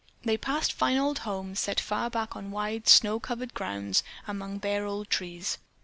They 0.23 0.35
passed 0.35 0.73
fine 0.73 0.97
old 0.97 1.19
homes 1.29 1.59
set 1.59 1.79
far 1.79 2.09
back 2.09 2.35
on 2.35 2.49
wide 2.49 2.87
snow 2.87 3.19
covered 3.19 3.53
grounds 3.53 4.01
among 4.27 4.57
bare 4.57 4.83
old 4.87 5.11
trees. 5.11 5.59